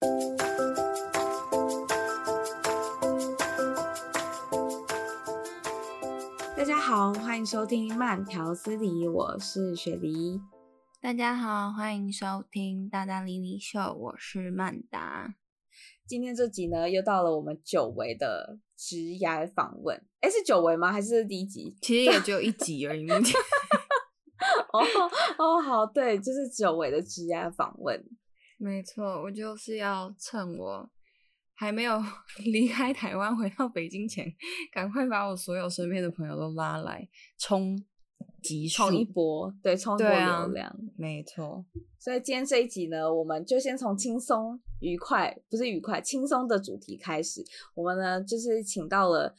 [0.00, 0.06] 大
[6.64, 10.40] 家好，欢迎收听慢条斯理，我是雪梨。
[11.00, 15.34] 大家好，欢迎收听大大莉莉秀，我是曼达。
[16.06, 20.00] 今天这集呢，又到了我们久违的职涯访问。
[20.20, 20.92] 哎，是久违吗？
[20.92, 21.76] 还是第一集？
[21.82, 23.08] 其实也只有一集而已。
[23.10, 24.80] 哦
[25.38, 28.04] 哦，好，对，就是久违的职涯访问。
[28.58, 30.90] 没错，我就是要趁我
[31.54, 31.98] 还没有
[32.44, 34.26] 离开台湾回到北京前，
[34.72, 37.08] 赶快把我所有身边的朋友都拉来
[37.38, 37.80] 冲
[38.42, 40.68] 集冲一波，对，冲一波流量。
[40.68, 41.64] 啊、没错，
[41.98, 44.60] 所以今天这一集呢，我们就先从轻松。
[44.80, 47.44] 愉快不是愉快，轻松的主题开始。
[47.74, 49.34] 我们呢，就是请到了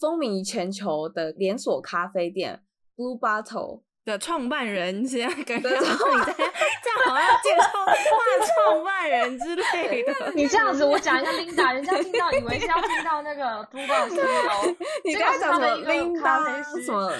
[0.00, 2.64] 风靡全球的连锁咖啡店
[2.96, 10.12] Blue Bottle 的创办人，现 在感觉你在这样好像介绍他的创办人之类的。
[10.34, 14.76] 你这样子，我讲一下 Linda，人家听到以为是要听到那个 Blue Bottle。
[15.04, 16.82] 你刚才讲什么 Linda？
[16.84, 17.12] 什么？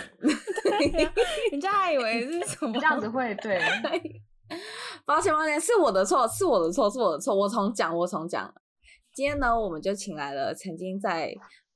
[1.53, 2.73] 人家还以为是什么？
[2.75, 3.61] 这样子会对。
[5.07, 8.53] 抱歉，抱歉，是我的错，是我的错，是我的错，我重讲，我重讲。
[9.15, 11.33] 今天呢，我们就请来了曾经在。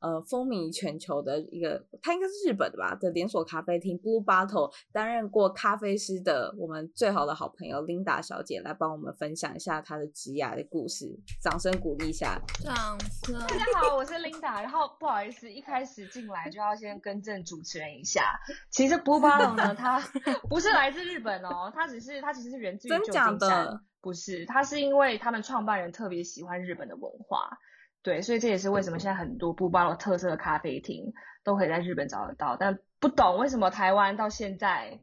[0.06, 12.40] 呃，风靡全球的一个，它应该是日本的吧的连锁咖啡厅 Blue Bottle 担任过咖啡师的我们最好的好朋友 Linda 小姐来帮我们分享一下她的职涯的故事，掌声鼓励一下。
[12.62, 13.36] 掌声。
[13.40, 14.62] 大家好，我是 Linda。
[14.62, 18.38] 然后不好意思，一开始进来就要先更正主持人一下。
[18.70, 19.98] 其实 Blue Bottle 呢，它
[20.48, 23.36] 不是来自日本哦，它只是它其实是源自于旧金山。
[23.36, 23.80] 真的？
[24.00, 27.50] 不是，他是因为他们创办人特别喜欢日本的文化。
[28.06, 31.12] 对，所以这也是为什么现在很多 Blue Bottle 特色的咖啡厅
[31.42, 35.00] 都可以在日本找得到，但不懂为什么台湾到现在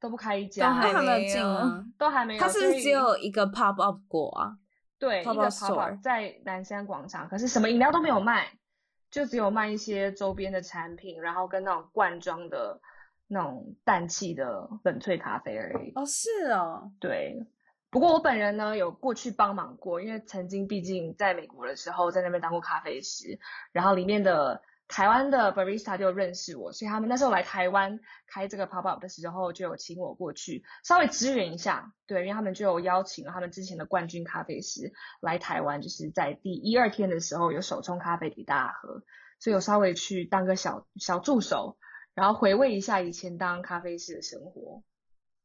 [0.00, 2.40] 都不开一家，都还没有，都还没有。
[2.40, 4.58] 它是不是只有一个 pop up 过啊？
[4.98, 8.48] 对，pop up 在南山广场，可是什么饮料都没有卖，
[9.12, 12.80] 就只有卖一些周边的产品，然后跟那种罐装的
[13.28, 15.92] 那种氮气的冷萃咖啡而已。
[15.94, 17.46] 哦，是哦，对。
[17.90, 23.38] 不过我本人呢，有过去帮忙过，因为曾经毕竟在美国的时候，在那边当过咖啡师，
[23.72, 39.02] 然后里面的台湾的 barista 就认识我，所以他们那时候来台湾开这个 pop up 的时候，就有请我过去稍微支援一下，对，因为他们就有邀请了他们之前的冠军咖啡师来台湾，就是在第一二天的时候有手冲咖啡给大家喝，
[39.40, 41.76] 所以我稍微去当个小小助手，
[42.14, 44.84] 然后回味一下以前当咖啡师的生活。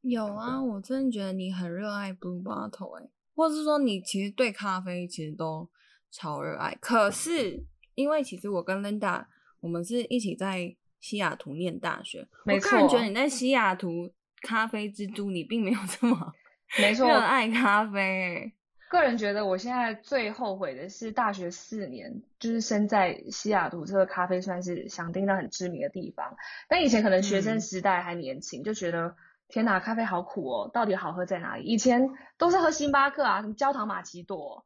[0.08, 5.68] 有啊，我真的觉得你很热爱 Blue Bottle 哎，或是说你其实对咖啡其实都
[6.10, 6.76] 超热爱。
[6.80, 9.24] 可是因为其实我跟 Linda
[9.60, 12.26] 我们是一起在西雅图念大学。
[12.44, 14.12] 我个人觉得你在西雅图
[14.42, 16.32] 咖啡之都，你并没有这么
[16.80, 18.52] 没错热爱咖啡。
[18.88, 26.36] 个人觉得我现在最后悔的是大学四年，就是身在西雅图这个咖啡算是响叮当很知名的地方，
[26.68, 29.16] 但以前可能学生时代还年轻，嗯、就觉得。
[29.48, 30.70] 天哪，咖啡好苦哦！
[30.72, 31.62] 到底好喝在哪里？
[31.62, 34.64] 以前都是喝星巴克啊，什么焦糖玛奇朵，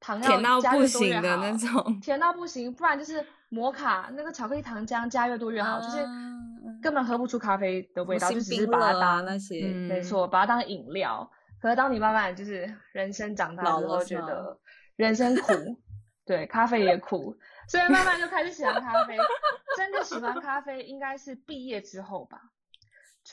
[0.00, 5.98] 糖要甜到不行的那种，甜到不行，不然就是摩卡那个巧克力糖浆加越多越好，啊、就是
[6.80, 11.30] 根本喝不出咖啡的味道，就只是把它当那些，没错，把它当饮料。
[11.60, 14.58] 可是当你慢慢就是人生长大之后，觉得
[14.96, 15.52] 人生苦，
[16.24, 17.36] 对，咖啡也苦，
[17.68, 19.16] 所以慢慢就开始喜欢咖啡。
[19.76, 22.40] 真的喜欢咖啡，应该是毕业之后吧。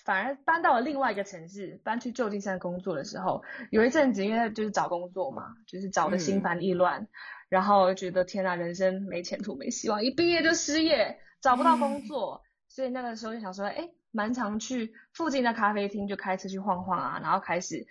[0.06, 7.08] 反而搬到了另外一个城市，搬去旧金山工作的时候，有一阵子因为就是找工作嘛，就是找的心烦意乱，嗯、
[7.50, 17.86] 然后觉得天呐，人生没前途没希望，一毕业就失业，找不到工作，嗯、所以那个时候就想说，哎，蛮常去附近的咖啡厅就开车去晃晃啊，然后开始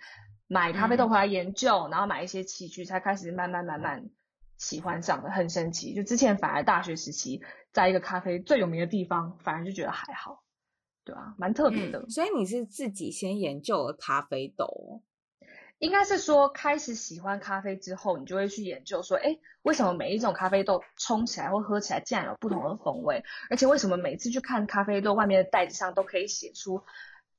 [0.47, 4.09] 买咖啡豆回来研究，嗯、然后买一些器具，才开始慢慢慢慢
[4.57, 5.93] 喜欢上的，很神奇。
[5.93, 7.41] 就之前反而大学时期
[7.71, 10.43] 在一个咖啡最有名的地方，反而就觉得还好。
[11.05, 11.99] 对啊，蛮特别的。
[11.99, 15.01] 嗯，所以你是自己先研究了咖啡豆，
[15.79, 23.23] 应该是说开始喜欢咖啡之后，你就会去研究说，哎，为什么每一种咖啡豆冲起来或喝起来竟然有不同的风味？
[23.49, 26.83] 而且为什么每次去看咖啡豆外面的袋子上都可以写出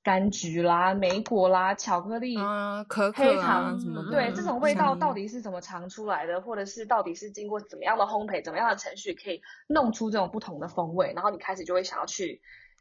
[0.02, 4.10] 柑橘啦、莓果啦、巧克力、啊、可可、黑糖什么的？
[4.10, 6.40] 对，这种味道到底是怎么尝出来的？
[6.40, 11.12] 或者是到底是经过怎么样的烘焙、怎么样的程序，可以弄出这种不同的风味？
[11.14, 12.40] 然后你开始就会想要去。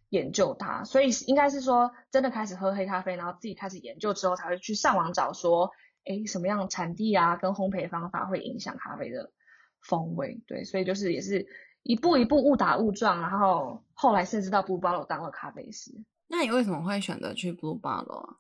[0.10, 5.72] 研究它，所以应该是说，真的开始喝黑咖啡，然后自己开始研究之后，才会去上网找说，
[6.06, 9.32] 哎，什么样产地啊，跟烘焙方法会影响咖啡的
[9.82, 10.42] 风味。
[10.48, 11.46] 对，所以就是也是
[11.84, 15.92] 一步一步误打误撞，然后后来甚至到 Blue Bottle 当了咖啡师。
[16.28, 18.38] 那你为什么会选择去 Blue Bottle 啊？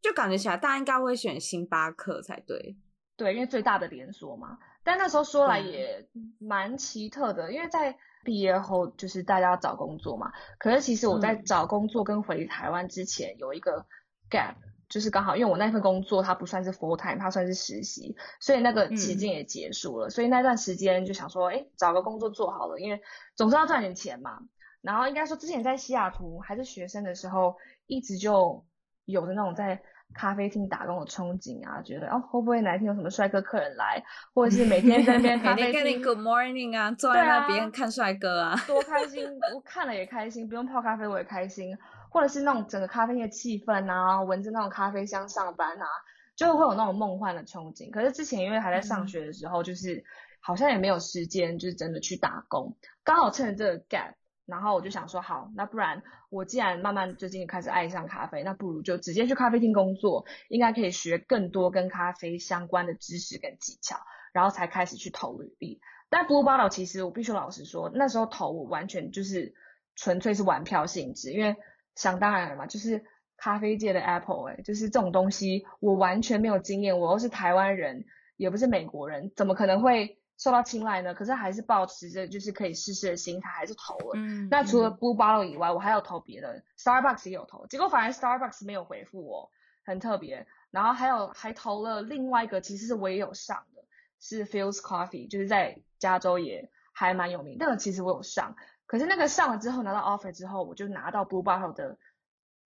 [0.00, 2.76] 就感觉起来大家应该会选星巴克才对。
[3.16, 4.58] 对，因为最大的连锁嘛。
[4.84, 10.32] 但那时候说来也蛮奇特的，因为在毕业后就是大家要找工作嘛。
[10.58, 13.86] 可是其实我在找工作跟回台湾之前有一个
[14.30, 14.54] gap，
[14.88, 20.08] 就是刚好因为我那份工作它不算是 full time，它算是实习，所以那个期间也结束了。
[20.08, 23.00] 嗯、所以那段时间就想说，哎，找个工作做好了，因为
[23.34, 24.38] 总是要赚点钱嘛。
[24.80, 27.56] 然后应该说之前在西雅图还是学生的时候，
[27.86, 28.64] 一直就
[29.04, 29.82] 有的那种在。
[30.14, 34.02] 咖啡厅打工的憧憬啊，觉得哦会不会哪一天有什么帅哥客人来，
[34.34, 39.24] 或者是每天在那边 咖啡厅跟你 Good morning 啊，坐在那边看帅哥啊，多开心！
[39.54, 41.76] 我看了也开心，不用泡咖啡我也开心，
[42.10, 45.86] 或者是那种整个咖啡厅的气氛啊，闻着那种咖啡香上班啊，
[46.34, 47.90] 就会有那种梦幻的憧憬。
[47.90, 50.02] 可是之前因为还在上学的时候，就是
[50.40, 52.74] 好像也没有时间，就是真的去打工，
[53.04, 54.14] 刚好趁着这个 gap。
[54.48, 63.98] 然后我就想说，好，那不然我既然慢慢最近开始爱上咖啡，那不如就直接去咖啡厅工作，应该可以学更多跟咖啡相关的知识跟技巧，
[64.32, 65.80] 然后才开始去投履历。
[66.08, 69.52] 但 Blue Bottle 其实我必须老实说，那时候投我完全就是
[69.94, 71.54] 纯粹是玩票性质，因为
[71.94, 73.04] 想当然了嘛，就是
[73.36, 78.06] 咖啡界的 Apple，哎，就是这种东西我完全没有经验，我又是台湾人，
[78.38, 80.16] 也不是美国人，怎么可能会？
[80.38, 84.12] 受到青睐呢，可是还是保持着就是可以试试的心态，还是投了。
[84.14, 89.50] 嗯，那除了 Blue Bottle 以外，我还有投别的，Starbucks 也有投，结果反而 Starbucks 没有回复我，
[89.84, 90.46] 很特别。
[90.70, 93.82] 然后还有还投了另外一个，其实是我也有上的，
[94.20, 97.56] 是 Fields Coffee，就是在加州也还蛮有名。
[97.58, 98.54] 那个其实我有上，
[98.86, 101.98] 可是那个上了之后拿到 offer 之后，我就拿到 Blue Bottle 的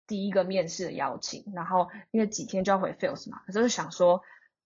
[0.07, 4.23] 第一个面试的邀请，然后因为几天就要回 Fields 嘛，可是就想说。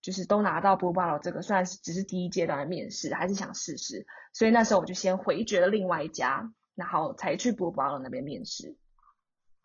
[0.07, 8.77] 就是都拿到 Blue Bottle 这个，虽然是只是第一阶段的面试，还是想试试，所以那时候我就先回绝了另外一家，然后才去 Blue Bottle 那边面试。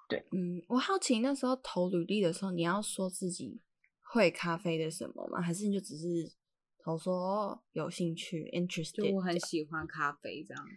[0.09, 3.61] 对，嗯，我好奇那时候投履历的时候，你要说自己
[4.01, 5.39] 会咖啡的什么吗？
[5.39, 6.07] 还是你就只是
[6.83, 10.67] 投说有兴趣，interested，就我很喜欢咖啡这样。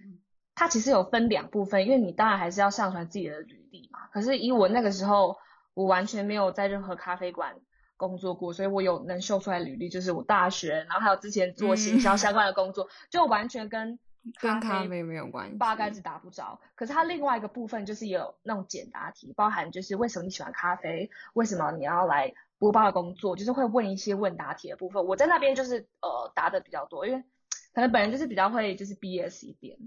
[0.54, 4.08] 它其实有分两部分，因为你当然还是要上传自己的履历嘛。
[4.12, 5.34] 可是以我那个时候，
[5.72, 7.56] 我完全没有在任何咖啡馆。
[8.06, 13.98] 工作过，所以我有能秀出来履历，就是我大学，然后还有之前做行销相关的工作，嗯、 就完全跟
[14.40, 16.60] 咖啡，跟咖啡没有关系，八竿子打不着。
[16.74, 25.04] 可是它另外一个部分就是有那种简答题，包含就是为什么你喜欢咖啡，为什么你要来播报的工作，就是会问一些问答题的部分。
[25.06, 27.22] 我在那边就是呃答的比较多，因为
[27.74, 29.78] 可能本人就是比较会就是 BS 一点，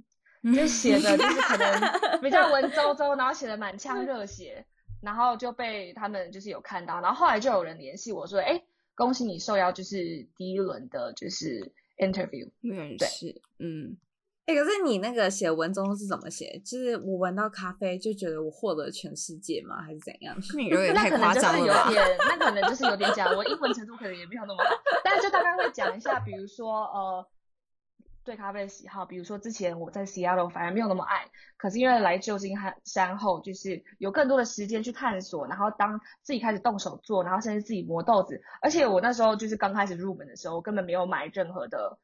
[0.56, 4.66] 就写的就是可能比较文绉绉，然后写的满腔热血。
[5.02, 8.62] 然后就被他们就是有看到，然后后来就有人联系我说，哎，
[8.96, 13.98] 恭喜你受邀，就是第一轮的，就是 interview 面试，对嗯，
[14.46, 16.60] 哎，可是你那个写文中是怎么写？
[16.66, 19.82] 就是我闻到咖啡就觉得我获得全世界吗？
[19.82, 20.36] 还是怎样？
[20.56, 21.92] 你有点太夸张了？
[22.30, 23.32] 那可能就是有点，那可能就是有点假。
[23.36, 24.70] 我英文程度可能也没有那么好，
[25.04, 27.28] 但是就大概会讲一下，比如说呃。
[28.28, 41.98] 对咖啡的喜好，比如说之前我在 Seattle 反而没有那么爱，可是因为来旧金山后，就是有更多的时间去探索，然后当自己开始动手做，然后甚至自己磨豆子，而且我那时候就是刚开始入门的时候，我根本没有买任何的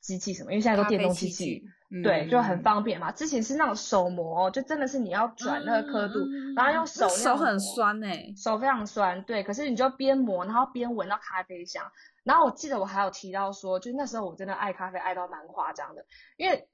[0.00, 1.62] 机器什么，因为现在都电动机器，
[2.02, 3.12] 对，就很方便嘛。
[3.12, 11.84] 之前是那种手磨，就真的是你要转那个刻度，嗯、然后用手，手很酸哎、欸，手非常酸，对，可是你就边磨，然后边闻到咖啡香。
[12.22, 16.04] 然后我记得我还有提到说，就那时候我真的爱咖啡爱到蛮夸张的，
[16.36, 16.68] 因为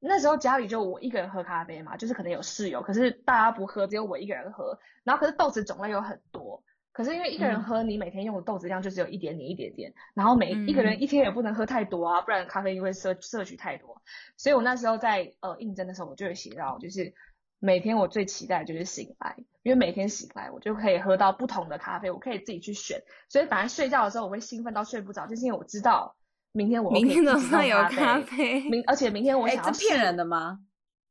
[0.00, 4.78] 那时候家里就我一个人喝咖啡嘛，就是可能有室友，可是大家不喝，只有我一个人喝。
[5.04, 6.62] 然后可是豆子种类有很多，
[6.98, 14.02] 可是因为一个人喝，你每天用的豆子量就只有一点点一点点，然后每一个人一天也不能喝太多啊，不然咖啡因会摄摄取太多。
[14.36, 17.14] 所以我那时候在呃应征的时候，我就有写到就是。
[17.60, 23.02] 每天我最期待的就是醒来，因为每天醒来我就可以喝到不同的咖啡，我可以自己去选。
[23.28, 26.14] 所以反正睡觉的时候我会兴奋到睡不着，就是因为我知道
[26.52, 29.72] 明天我明天早上有咖啡，明 而且明天我想要。
[29.72, 30.60] 是骗人的吗？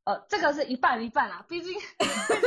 [0.07, 1.73] 呃，这个是一半一半啦， 毕竟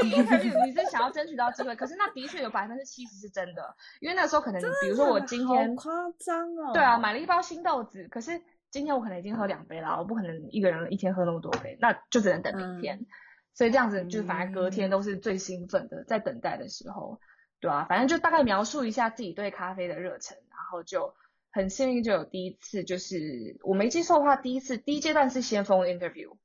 [0.00, 8.40] 毕竟 interview 你是想要争取到机会，可是那的确有百分之七十是真的，因为那时候可能比如说我今天好夸张哦，对啊，买了一包新豆子，可是
[8.70, 12.96] 今天我可能已经喝两杯了，我不可能一个人一天喝那么多杯，那就只能等明天。
[12.96, 13.06] 嗯
[13.52, 17.20] 所以这样子就反而隔天都是最兴奋的，在等待的时候，
[17.60, 21.12] 对啊，反正就大概描述一下自己对咖啡的热忱，然后就
[21.50, 26.36] 很幸运就有第一次，就是我没记错的话，第一次第一阶段是先锋 interview，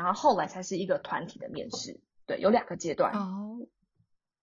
[0.00, 3.12] 然后后来才是一个团体的面试，对，有两个阶段。
[3.12, 3.58] 哦，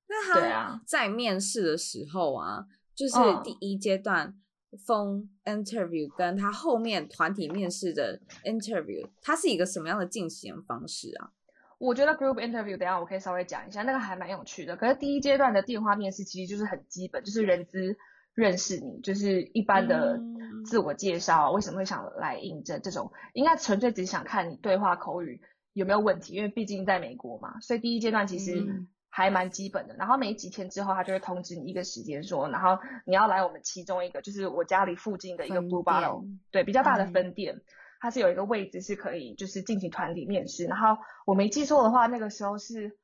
[0.07, 4.39] 那他在面试的时候啊，就是第一阶段
[4.85, 11.31] 锋 interview 跟他后面团体面试的 interview，它是一个什么样的进行方式啊？
[11.79, 14.77] 我觉得 group interview 等下我可以稍微讲一下，那个还蛮有趣的。
[14.77, 17.97] 可是第一阶段的电话面试其实就是很基本，就是人资
[18.37, 20.21] 认识你，就是一般的
[20.63, 25.41] 自我介绍，为什么会想来应征这种，应该纯粹只想看你对话口语
[25.73, 28.63] 有没有问题，因为毕竟在美国嘛，所以第一阶段其实
[29.09, 29.95] 还蛮基本的。
[29.95, 32.77] 然后没几天之后，他就会通知你一个时间说，然后
[33.07, 37.59] 你要来我们其中一个，就是我家里附近的一个 Blue Bottle，对，比较大的分店，
[37.99, 40.65] 它是有一个位置是可以就是进行团体面试。
[40.65, 42.95] 然后我没记错的话，那个时候是。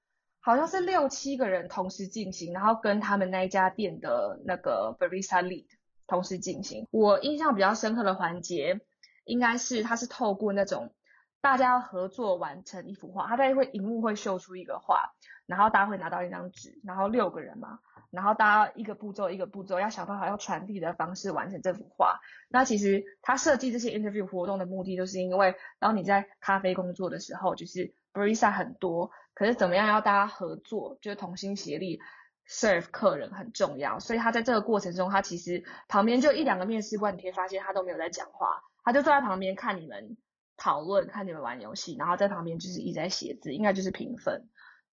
[0.45, 5.65] 好像是六七个人同时进行，然后跟他们那一家店的那个 barista lead
[6.05, 6.85] 同时进行。
[6.91, 8.81] 我印象比较深刻的环节，
[9.23, 10.93] 应该是他是透过那种
[11.39, 15.13] 大家合作完成一幅画，他在会荧幕会秀出一个画，
[15.45, 17.79] 然后大家会拿到一张纸，然后六个人嘛，
[18.11, 22.19] 然后大家一个步骤一个步骤要想办法用传递的方式完成这幅画。
[22.49, 29.09] 那其实他设计这些 interview 活动的目的，就是因为当你在咖啡工作的时候，就是 barista 很多。
[29.35, 31.99] 可是怎么样要大家合作，就是同心协力
[32.47, 33.99] serve 客人很重要。
[33.99, 40.17] 所以他在这个过程中，他其实旁边就一两个面试官，你可以发现他都没有在讲话，他就坐在旁边看你们
[40.55, 44.47] 讨论，看你们玩游戏，然后在旁边就是一直在写字，应该就是评分。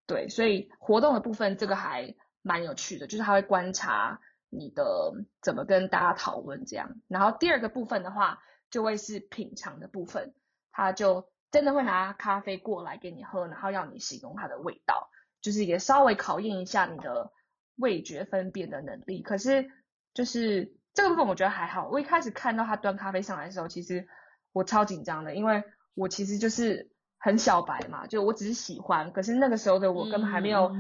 [0.07, 7.01] 对，所以活动的部分这个还蛮有趣的，就是他会观察你的怎么跟大家讨论这样。
[7.09, 10.35] 然后第二个部分的话，就会是品尝的部分，
[10.73, 11.29] 他就。
[11.51, 17.33] 真的会拿咖啡过来给你喝，然后要你形容它的味道，就是也稍微考验一下你的
[17.77, 19.23] 味觉分辨的能力。
[19.23, 19.71] 可是
[20.15, 21.89] 就是这个部分我觉得还好。
[21.89, 24.07] 我一开始看到他端咖啡上来的时候，其实
[24.53, 25.65] 我超紧张的，因为
[25.95, 29.13] 我其实就是很小白嘛，就我只是喜欢。
[29.13, 30.71] 可是那个时候的我根本还没有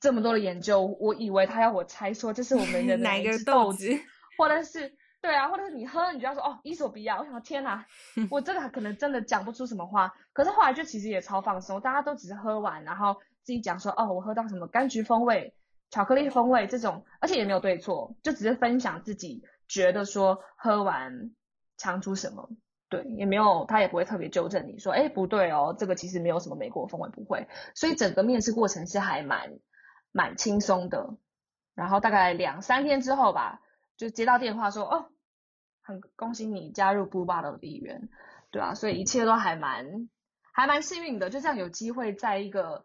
[0.00, 3.88] 这么多的研究，我以为他要我猜说这是我们的 哪一个豆子，
[4.36, 4.99] 或者是。
[5.22, 7.18] 对啊，或者是你喝，你就要说哦，伊索比亚。
[7.18, 7.84] 我想说天哪，
[8.30, 10.14] 我这个可能真的讲不出什么话。
[10.32, 15.54] 可是后来就其实也超放松，大家都只是喝完，然后自己讲说哦，我喝到什么柑橘风味、
[15.90, 21.32] 巧克力风味这种，而且也没有对错，就只是分享自己觉得说喝完
[21.76, 22.48] 尝出什么。
[22.88, 27.46] 对，也没有，他也不会特别纠正你说，哎，不对哦，这个其实没有什么美国风味，不会。
[27.74, 29.58] 所以整个面试过程是还蛮
[30.12, 31.14] 蛮轻松的。
[31.74, 33.60] 然后大概两三天之后吧。
[34.00, 35.10] 就接到电话说哦，
[35.82, 38.08] 很恭喜你加入 Blue Bottle 的一员，
[38.50, 40.08] 对啊，所以一切都还蛮
[40.54, 42.82] 还蛮幸运的，就这样有机会在一个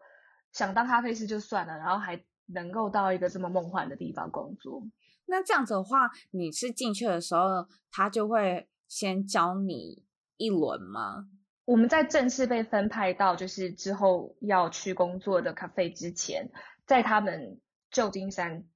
[0.52, 4.82] 想当咖啡师就算了，然后还能够到一个这么梦幻的地方工作。
[5.24, 10.04] 那这样子的话，你是进去的时候，他就会先教你
[10.36, 11.30] 一轮吗？
[11.64, 16.50] 我们在正式被分派到就是之后要去工作的咖啡之前，
[16.84, 17.58] 在他们
[17.90, 18.66] 旧金山。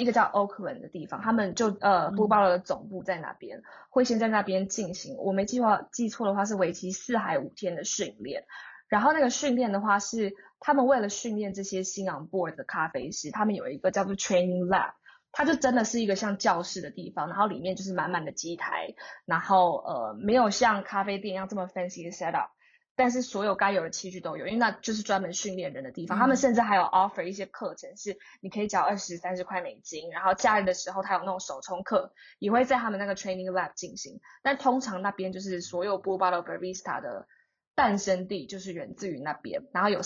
[0.00, 5.16] 一个叫 Oakland 的地方，他们就呃，Blue Bottle 的总部在那边，会先在那边进行。
[5.18, 8.44] 我没计划记错的话，是为期四海五天的训练。
[8.88, 14.92] 然后那个训练的话，是他们为了训练这些新 on board 的咖啡师，他们有一个叫做 Training Lab，
[15.32, 18.94] 它就真的是一个像教室的地方，然后里面就是满满的机台，
[19.26, 22.50] 然后呃，没有像咖啡店一样这么 fancy 的 set up。
[23.00, 26.18] 但是所有该有的器具都有，因为那就是专门训练人的地方。
[26.18, 34.20] 嗯、他们甚至还有 offer 一些课程，是你可以缴二十三十块美金，然后假日的时候他有那种手冲课，也会在他们那个 training lab 进行。
[34.42, 37.26] 但通常那边就是所有 Blue Bottle Barista 的
[37.74, 39.62] 诞生地，就是源自于那边。
[39.72, 40.00] 然后有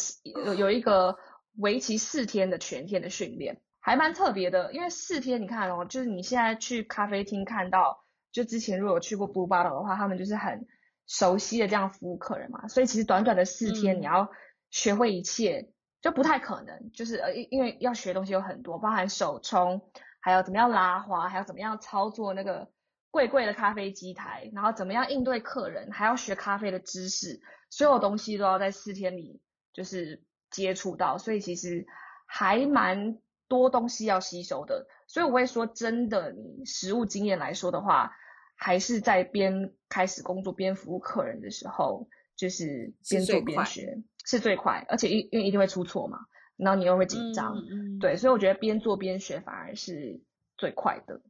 [0.45, 1.19] 有有一个
[1.57, 4.73] 为期四天的全天的训练，还蛮特别的。
[4.73, 10.69] 因为四天你看哦，就是你现在去咖啡厅看到，就之前如果有去过 Blue Bottle 的话，他们就是很。
[11.07, 14.31] 熟悉的这样服务客人嘛，所以其实短短的四天，你要
[14.71, 15.69] 学会一切
[16.01, 16.91] 就不太可能。
[16.93, 19.83] 就是呃，因为要学东西有很多，包含手冲，
[20.21, 22.71] 还有怎么样拉花，还有怎么样操作那个
[23.11, 29.43] 贵贵的咖啡机台，然后怎么样应对客人，还要学咖啡的知识，所有东西都要在四天里
[29.75, 31.87] 就是接触到，所以其实
[32.27, 34.87] 还蛮多东西要吸收的。
[35.07, 38.17] 所以我会说，真的，你实务经验来说的话。
[38.57, 46.21] 还是在边开始工作边服务客人的时候，就是边做边学是最快，而且因因为一定会出错嘛，
[46.57, 50.21] 然后你又会紧张，嗯嗯、对，所以我觉得边做边学反而是
[50.57, 51.21] 最快的。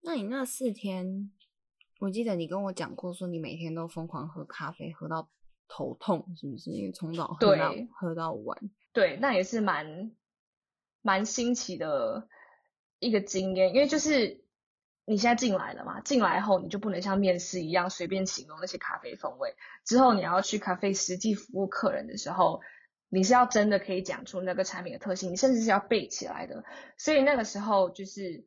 [0.00, 1.30] 那你那四天，
[2.00, 5.28] 我记得你跟我讲过，说你每天都疯狂喝咖啡，喝到
[5.68, 6.70] 头痛，是不是？
[6.70, 8.58] 因为从早喝到喝到晚，
[8.92, 10.12] 对，那也是蛮
[11.02, 12.28] 蛮新奇的
[12.98, 14.42] 一个经验，因为就是。
[15.06, 16.00] 你现在进来了嘛？
[16.00, 19.54] 进来后你就不能像面试一样随便形容那些咖啡风味。
[19.84, 22.60] 之后你要去咖啡实际服务客人的时候，
[23.10, 26.64] 你是要真的可以讲出那个产品的特性，你甚至是要背起来的。
[26.96, 28.46] 所以那个时候就是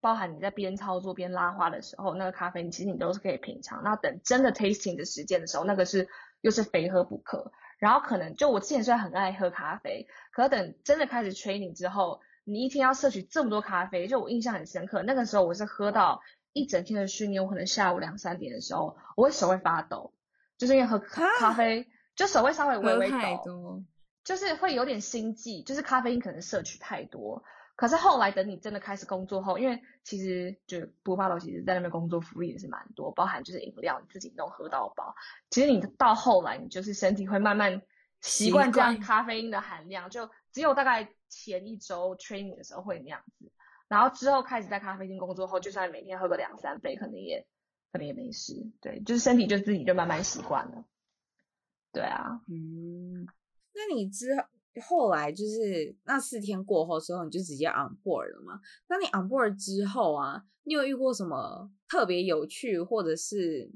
[0.00, 3.82] 包含你在边操作边拉花的时候，那个咖啡你其实你都是可以品尝。
[3.84, 6.08] 那等真的 tasting 的时间的时候，那个是
[6.40, 7.52] 又是非喝不可。
[7.78, 15.02] 然后可能就我之前虽然很爱喝咖啡，可等真的开始 training 之后，你一天要摄取这么多咖啡，就我印象很深刻。
[15.02, 16.20] 那个时候我是喝到
[16.52, 20.12] 一整天的训练，我可能下午两三点的时候，我会手会发抖，
[20.58, 23.82] 就是因为喝咖啡，就手会稍微微微抖，
[24.24, 27.42] 就是会有点心悸，就是咖啡因可能摄取太多。
[27.74, 35.14] 可是后来等你真的开始工作后，因为其实就 Blue Bottle 其实在那边工作福利也是蛮多，包含就是饮料你自己都喝到饱。
[35.50, 37.80] 其实你到后来，你就是身体会慢慢
[38.22, 43.52] 习惯这样咖啡因的含量，就只有大概前一周 training 的时候会那样子，
[43.88, 47.46] 然后之后开始在咖啡厅工作后，就算每天喝个两三杯，可能也
[47.92, 48.54] 可能也没事。
[48.80, 50.86] 对，就是身体就自己就慢慢习惯了。
[51.92, 53.26] 对啊，嗯，
[53.74, 54.42] 那你之后。
[54.88, 58.58] 后来就是那四天过后之后，你就直接 on board 了吗？
[58.88, 63.70] 那你 on board 之后啊，你有遇过什么特别有趣或者是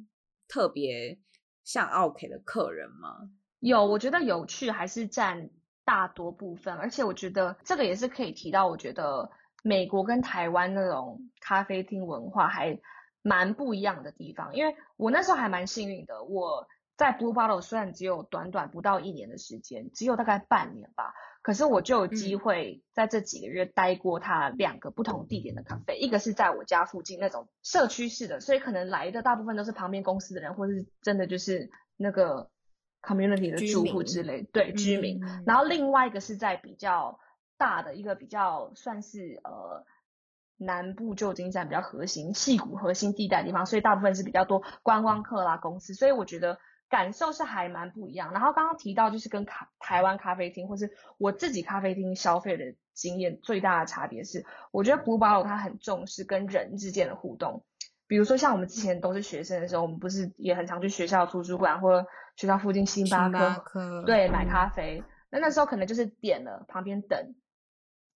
[0.48, 1.20] 特别
[1.64, 3.30] 像 OK 的客人吗？
[3.60, 5.50] 有，我觉得有趣还是占
[5.84, 9.30] 大多部分，而且我觉得这个也是可以提到，我觉得
[9.62, 12.78] 美国跟台湾那种咖啡厅文化还
[13.22, 16.66] 蛮不一样的地方，因为我那时候还蛮幸运的，我。
[16.98, 32.48] 在 Blue Bottle 虽然只有短短不到一年的时间，只有大概半年吧，可是我就有机会在这几个月待过它两个不同地点的咖啡，一个是在我家附近那种社区式的，所以可能来的大部分都是旁边公司的人，或是真的就是那个
[33.02, 35.20] community 的住户之类，对，居民。
[35.46, 37.18] 然后另外一个是在比较
[37.56, 39.84] 大的一个比较算是呃
[40.56, 46.58] 南部旧金山比较核心、矽谷核心地带的地方，所以大部分是比较多观光客啦公司，所以我觉得。
[46.88, 48.32] 感受是还蛮不一样。
[48.32, 57.64] 然后刚刚提到就是跟卡台湾咖啡厅或是我自己咖啡厅消费的经验最大的差别是，我觉得 Blue Bottle 它很重视跟人之间的互动。
[58.06, 65.02] 比如说像我们之前都是学生的时候，我们不是也很常去学校图书馆或者学校附近星巴克，星巴克对，买咖啡。
[65.30, 67.34] 那、嗯、那时候可能就是点了旁边等，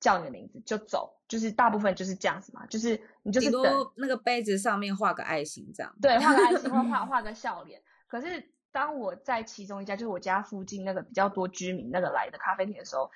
[0.01, 3.65] 叫你的名字就走，就是大部分就是这样子嘛，就是你就是等
[3.97, 7.81] 那个杯子上面画个爱心这样，对，画个爱心或画 画个笑脸。
[8.07, 13.11] 可是当我在其中一家，就是我家附近那个比较多居民那个来的咖啡厅的时候，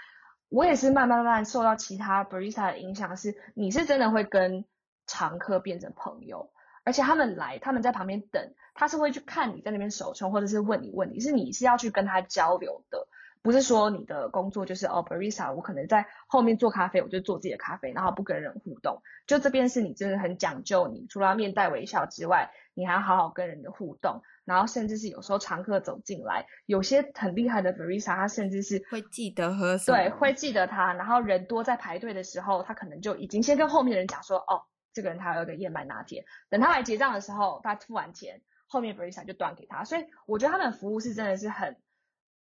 [0.49, 4.65] 我也是慢慢慢慢受到其他 barista 的影响，是你是真的会跟
[5.07, 6.51] 常客变成朋友，
[6.85, 13.07] 而且他们来，他们在旁边等，他是会去看你在那边手冲，或者是问你问题，是你是要去跟他交流的，
[13.43, 24.23] 不是说你的工作就是哦 barista，我可能在后面做咖啡，我就做自己的咖啡，然后不跟人互动，就这边是你真的很讲究，你除了要面带微笑之外，你还要好好跟人的互动。
[24.45, 30.93] 然后甚至是有时候常客走进来，有些很厉害的 barista，他甚至是会记得喝对，会记得他。
[30.95, 36.25] 然后人多在排队的时候，他可能就已经先跟后面的人讲说，哦，这个人他有个燕麦拿铁。
[36.49, 39.85] 等他来结账的时候，他付完钱，后面 barista 就端给他。
[39.85, 41.77] 所以我觉得他们的服务是真的是很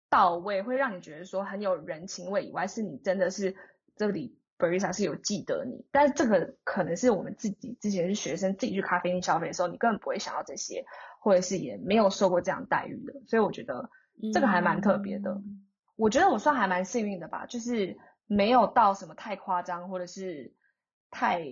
[0.08, 3.56] 到位，会让你觉得说很有人情味以外，是你真的是
[3.96, 5.86] 这里 barista 是有记得你。
[5.90, 10.84] 但是这个可能是我们自己之前是学生，自己去咖啡店消费的时候，你根本不会想到这些。
[11.22, 13.90] 或者是也没有受过这样待遇的，所以我觉得
[14.32, 15.32] 这个还蛮特别的。
[15.32, 20.54] 嗯、我觉得我算还蛮幸运的吧，就是没有到什么太夸张或者是
[21.10, 21.44] 太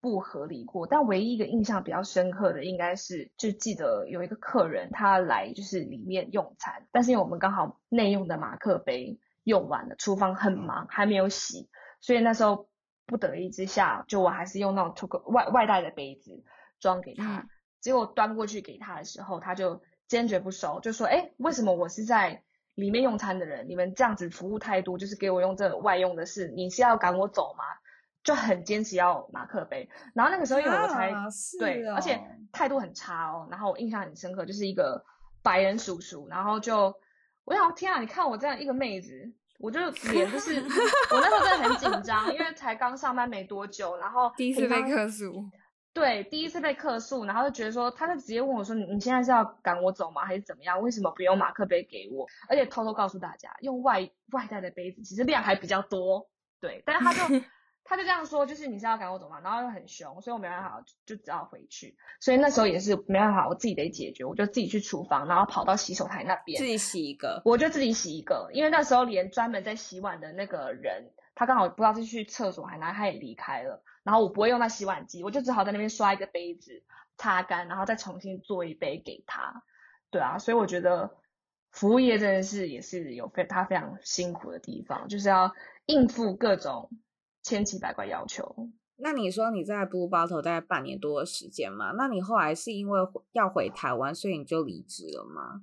[0.00, 0.86] 不合理过。
[0.86, 11.68] 但唯一一个印象比较深刻的，应该是就记得有一个客人他来就是里面用餐，但是因为我们刚好内用的马克杯用完了，厨房很忙还没有洗，
[12.00, 12.68] 所以那时候
[13.06, 16.42] 不得已之下，就我还是用那种外外带的杯子
[16.80, 17.38] 装给他。
[17.40, 22.42] 嗯结果端过去给他的时候，他就坚决不收，就说：“哎，为什么我是在
[22.74, 27.62] 里面用餐的人，你们这样子服务态度，就是给我用这个外用的事，你是要赶我走吗？”
[28.26, 29.88] 就很坚持要马克杯。
[30.12, 31.24] 然后那个时候因为我才、啊、
[31.58, 32.20] 对，而且
[32.52, 33.48] 态度很差哦。
[33.50, 35.02] 然后我印象很深刻，就是一个
[35.42, 36.94] 白人叔叔，然后就
[37.44, 39.80] 我想天啊，你看我这样一个妹子，我就
[40.12, 45.48] 脸就是我那时候真的很紧张，因为才刚上班没多久，然后第一次被客诉。
[45.94, 50.26] 对，第一次被客诉，然后就觉得说，他就直接问我说：“你你现在是要赶我走吗？
[50.26, 50.78] 还是怎么样？
[50.82, 52.26] 为什么不用马克杯给我？
[52.50, 56.28] 而且偷偷告诉大家，用外外带的杯子其实量还比较多。
[56.60, 57.20] 对，但是他就
[57.88, 59.40] 他就这样说，就是你是要赶我走吗？
[59.40, 61.96] 然后又很凶，所以我没办法，就只好回去。
[62.20, 76.82] 所以那时候也是没办法，我自己得解决，我就自己去厨房，然后跑到洗手台那边自己洗一个，我就自己洗一个，因为那时候连专门在洗碗的那个人，他刚好不知道是去厕所还哪，他也离开了。”然后我不会用那洗碗机，我就只好在那边刷一个杯子，
[77.16, 79.64] 擦干，然后再重新做一杯给他。
[80.10, 81.16] 对啊，所以我觉得
[81.72, 85.52] 服务业真的是也是有非他非常辛苦的地方，就是要
[85.86, 86.88] 应付各种
[87.46, 88.70] 千奇百怪要求。
[88.96, 91.92] 那你说你在 Blue Bottle 大概半年多的时间嘛？
[91.92, 93.00] 那你后来是因为
[93.32, 95.62] 要回台湾，所以你就离职了吗？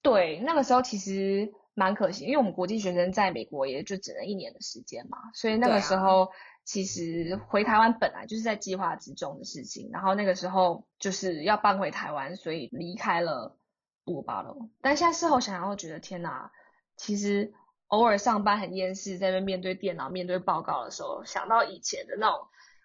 [0.00, 6.30] 对，那个时候其实蛮可惜，因为我们国际学生在美国也就只能一年的时间嘛，所以那个时候
[6.64, 13.56] 其实回台湾本来就是在计划之中的事情，然后那个时候就是要搬回台湾，所以离开了
[14.04, 14.70] Blue Bottle。
[14.80, 16.52] 但现在事后想想，会觉得天哪，
[16.96, 17.52] 其实
[17.92, 22.38] 偶尔上班很厌世，在那边面对电脑、面对报告的时候，想到以前的那种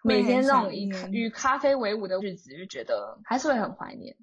[0.04, 4.14] 每天那种以与咖啡为伍的日子，就觉得还是会很怀念。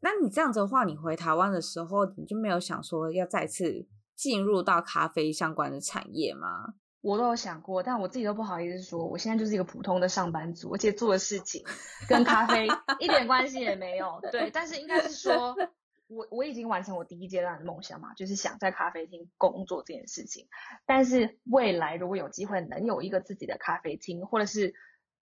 [0.00, 6.74] 那你这样子的话，你回台湾的时候，你就没有想说要再次进入到咖啡相关的产业吗？
[7.00, 11.64] 我都有想过，但我自己都不好意思说，我现在就是一个普通的上班族，而且做的事情
[12.06, 14.20] 跟咖啡一点关系也没有。
[14.30, 15.56] 对，但是应该是说，
[16.08, 20.48] 我我已经完成我第一阶段的梦想嘛，就是想在咖啡厅工作这件事情。
[20.86, 24.74] 但是未来如果有机会能有一个自己的咖啡厅，或者是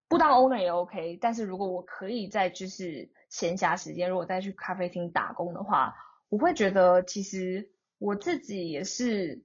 [0.09, 3.11] 不当 owner 也 OK，但是如果我可以在就是。
[3.33, 5.95] 闲暇时间，如果再去咖啡厅打工的话，
[6.29, 9.43] 我会觉得其实我自己也是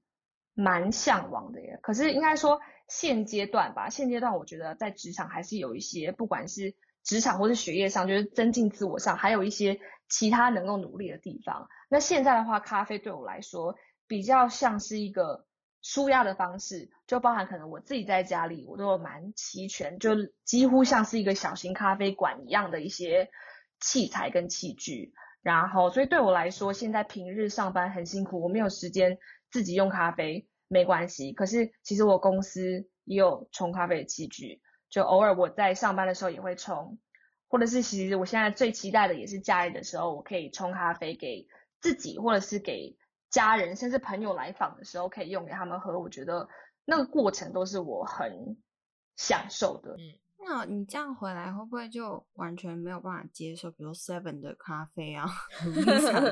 [0.54, 1.80] 蛮向往的耶。
[1.82, 6.76] 可是应该说现阶段吧，现阶段我觉得在职场还是有一些，不管是
[7.08, 11.68] 职场或是学业上，就是增进自我上，还有一些其他能够努力的地方。
[11.90, 13.76] 那现在的话，咖啡对我来说
[14.08, 15.46] 比较像是一个
[15.82, 20.12] 舒压的方式，就包含可能我自己在家里，我都有蛮齐全，就
[20.44, 23.30] 几乎像是一个小型咖啡馆一样的一些。
[23.80, 29.20] 器材跟器具，然后所以对我来说，现在平日上班很辛苦，我没有时间
[29.52, 31.32] 自己用咖啡，没关系。
[31.32, 36.98] 可是其实我公司也有冲咖啡的器具，就偶尔我在上班的时候也会冲，
[37.48, 41.48] 或者是其实我现在最期待的也是假日的时候，我可以冲咖啡给
[41.80, 42.98] 自己，或者是给
[43.30, 46.00] 家人，甚至朋友来访的时候可以用给他们喝。
[46.00, 46.48] 我觉得
[46.86, 48.58] 那个过程都是我很
[49.16, 49.92] 享受的。
[49.94, 50.20] 嗯。
[50.40, 55.28] 那你这样回来会不会就完全没有办法接受，比如 Seven 的咖啡啊，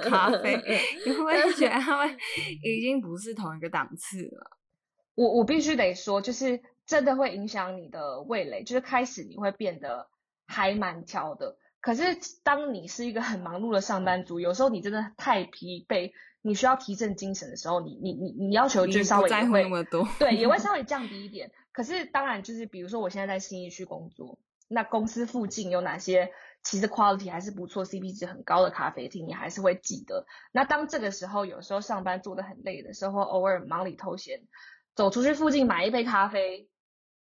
[0.03, 0.55] 咖啡，
[1.05, 2.17] 你会不会觉得他们
[2.63, 4.57] 已经不是同一个档次了？
[5.15, 10.07] 我我必须得说，就是真的会影响你的味蕾，就是开始你会变得
[10.45, 11.57] 还蛮挑的。
[11.81, 19.63] 可是当你是一个很忙碌的上班族，有时候你真的太疲惫，你需要提振精神的时候，你你你你要求就稍微也会
[20.19, 21.51] 对，也会 稍微降低一点。
[21.71, 26.31] 可是当然就是，比如说我现在在新义区工作，那公司附近有哪些
[26.63, 30.25] 其实 quality 还是不错、CP 值很高的咖啡厅，你还是会记得。
[30.51, 34.41] 那当这个时候，有时候上班做的很累的时候，偶尔忙里偷闲，
[34.95, 36.67] 走出去附近买一杯咖啡，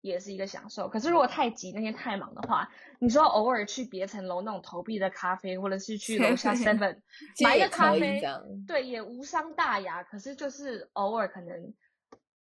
[0.09, 0.89] 也是一个享受。
[0.89, 2.69] 可是如果太急，那天太忙的话，
[3.01, 6.99] 你说偶尔去别层楼那种投币的咖啡，或者是去楼下 seven
[7.43, 8.23] 买一个咖啡，
[8.69, 10.03] 对，也无伤大雅。
[10.05, 11.75] 可是就是偶尔可能。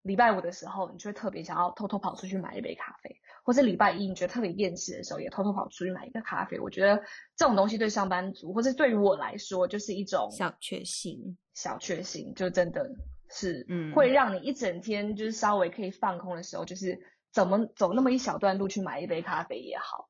[0.02, 6.60] 礼拜五的时候，你就会特别想要偷偷跑出去买一杯咖啡，或是礼拜一你觉得特别厌世的时候，也偷偷跑出去买一个咖啡。
[6.60, 7.02] 我觉得
[7.34, 11.38] 这种东西对上班族，或者对于我来说，就是一种小确幸。
[11.54, 12.86] 小确幸就真的
[13.30, 17.00] 是，嗯，会让你一整天就是稍微可以放空的时候，就是
[17.34, 20.08] 怎么走那么一小段路去买一杯咖啡也好。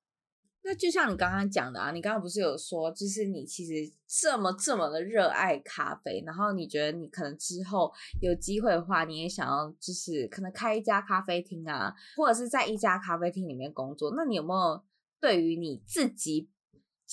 [0.66, 14.14] 那就像你刚刚讲的啊，你刚刚不是有说，就是你其实这么这么的热爱咖啡，然后你觉得你可能之后有机会的话，你也想要就是可能开一家咖啡厅啊，或者是在一家咖啡厅里面工作。
[14.16, 14.82] 那你有没有
[15.20, 16.48] 对于你自己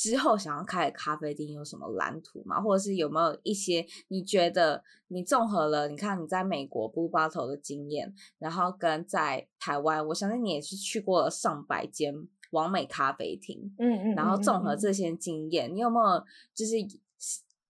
[0.02, 2.60] 之后想要开的咖啡厅有什么蓝图吗？
[2.60, 12.28] 或者是有没有一些你觉得你综合了，你看你在美国 Blue Bottle 的经验，然后跟在台湾，我相信你也是去过了上百间。
[12.50, 16.22] 完美咖啡厅，嗯嗯，然后综合这些经验，你有没有
[16.54, 16.74] 就是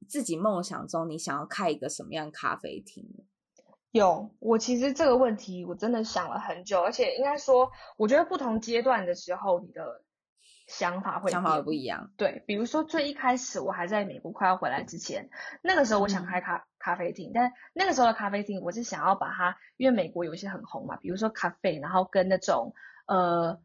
[0.08, 3.08] 自己梦想中你想要开一个什么样咖啡厅？
[3.92, 10.04] 有，我其实这个问题我真的想了很久，而且应该说，我觉得不同阶段的时候，你的
[10.72, 12.10] 想法会想法会不一样。
[12.18, 15.30] 对，比如说最一开始我还在美国快要回来之前，
[15.62, 22.74] 那个时候我想开咖、嗯、咖啡厅，但那个时候的咖啡厅我是想要把它，因为美国有一些很红嘛，比如说咖啡，然后跟那种
[23.06, 23.62] 呃。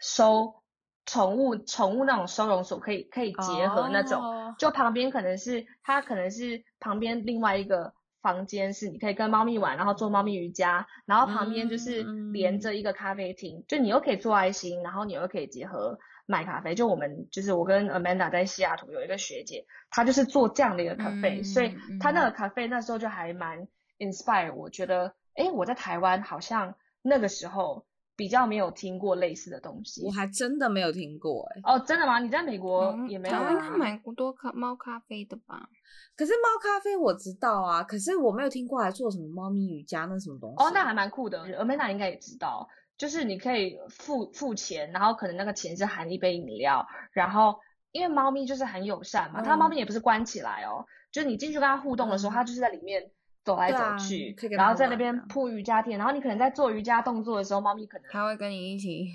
[0.00, 0.62] 收
[1.06, 4.56] 宠物宠物那种收容所可以可以结合那种，oh.
[4.56, 13.64] 就旁边可能是它可能是旁边另外一个房间是你可以跟猫咪玩，然后做猫咪瑜伽，然后旁边就是连着一个咖啡厅，mm.
[13.66, 15.98] 就你又可以做爱心，然后你又可以结合
[16.28, 16.76] 卖咖啡。
[16.76, 21.42] 就我们就是我跟 Amanda 在西雅图有一个学姐，她就是做这样的一个咖啡，mm.
[21.42, 23.66] 所以她那个咖啡那时候就还蛮
[23.98, 27.84] inspire，我觉得诶我在台湾好像那个时候。
[28.18, 31.62] 比较没有听过类似的东西，我还真的没有听过哎、欸。
[31.62, 32.18] 哦，真的吗？
[32.18, 33.32] 你在美国也没有？
[33.32, 35.68] 台湾应该蛮多咖猫咖啡的吧？
[36.16, 40.64] 可是猫咖啡我知道啊，可是我没有听过还做什么猫咪瑜伽那什么东西？
[40.64, 41.38] 哦，那还蛮酷的。
[41.60, 47.58] Amanda 应该也知道，就是你可以付付钱，然后可能那个钱是含一杯饮料，然后
[47.92, 53.10] 因为猫咪就是很友善嘛，嗯、它猫咪也不是关起来哦，就是你进去跟它互动的时候，嗯、它就是在里面。
[53.44, 59.06] 走来走去，啊、然后在那边铺瑜伽垫，然后你可能在做瑜伽动作的时候，猫咪可能它会跟你一起，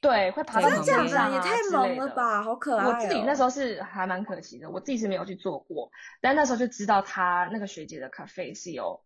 [0.00, 2.88] 对，会爬到你身上、啊、也太萌了吧，好可爱、哦！
[2.88, 5.90] 我自己那时候是还蛮可惜的，我自己是没有去做过，
[6.22, 8.98] 但那时候就知道他那个学姐的咖啡是有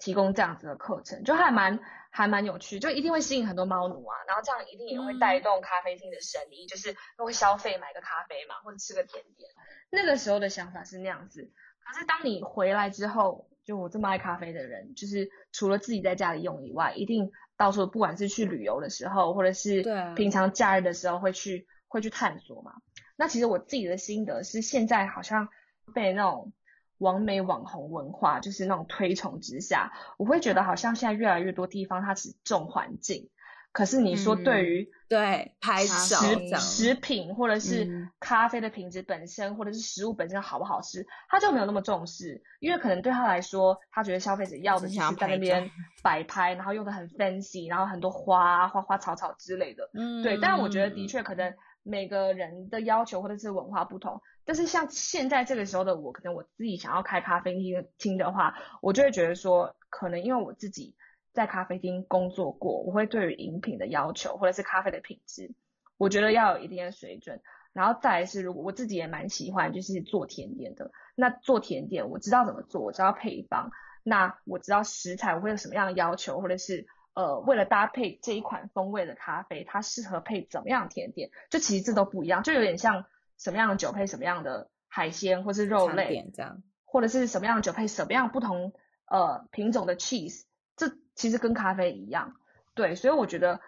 [0.00, 1.78] 提供这样子的课程，就还蛮
[2.10, 9.48] 还蛮有趣，就一定会吸引很多猫奴啊，然后这样一定也会带动咖啡厅的生意，嗯、就是都会消费买个咖啡嘛，或者吃个甜点。
[9.90, 11.52] 那个时候的想法是那样子，
[11.84, 13.46] 可是当你回来之后。
[13.62, 19.84] 就我这么爱咖啡的人，就是除了自己在家里用以外，一定到时候不管是去旅游的时候，或者是
[20.16, 22.72] 平常假日的时候会去会去探索嘛。
[23.16, 25.50] 那其实我自己的心得是，现在好像
[25.94, 26.52] 被那种
[27.00, 33.28] 网美网红文化，就是那种推崇之下，我会觉得好像现在越来越多地方它只重环境。
[33.72, 45.70] 可是你说对于、嗯、对拍照食食品或者是咖啡的品质本身，嗯、或者是食物本身好不好吃，他就没有那么重视，因为可能对他来说，他觉得消费者要的是在那边
[46.02, 49.88] 摆拍，然后用的很 fancy，然后很多花花花草草之类的。
[49.94, 50.36] 嗯，对。
[50.38, 60.96] 但我觉得的确可能每个人的要求或者是文化不同，但是像现在这个时候的我，可能我自己想要开咖啡厅厅的话，我就会觉得说，可能因为我自己。
[61.32, 65.54] 在咖啡厅工作过，我会对于饮品的要求或者是咖啡的品质，
[65.96, 67.40] 我觉得要有一定的水准。
[67.72, 73.70] 然后再来是，如果我自己也蛮喜欢就是做甜点的，那做甜点我知道怎么做，我知道配方，
[74.02, 76.84] 那我知道食材我会有什么样的要求，或者是
[77.14, 83.06] 呃为了搭配这一款风味的咖啡，它适合配怎么样甜点，就其实这都不一样，就有点像
[83.40, 88.74] 什么样的酒配什么样的海鲜或是肉类这样，或者是什么样的酒配什么样不同
[89.06, 90.42] 呃品种的 cheese。
[90.76, 92.34] 这其实跟咖啡一样，
[92.74, 93.60] 对，所以我觉得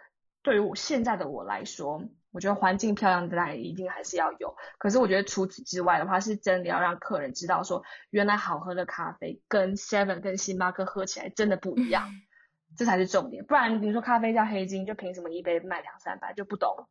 [0.42, 4.56] 对于我现在的我来说，我觉得环境漂亮的当然一定还是要有。
[4.78, 12.10] 可是我觉得除此之外的话，是真的要让客人知道说，原来好喝的咖啡跟 Seven 跟星巴克喝起来真的不一样，
[12.76, 13.44] 这才是重点。
[13.44, 16.88] 不然比如说咖啡叫黑金，就凭什么一杯卖两三百就不懂。